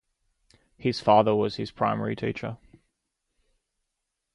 [0.79, 2.57] His father was his primary teacher.